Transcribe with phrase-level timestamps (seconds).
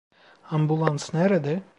[0.51, 1.61] Ambulans nerede?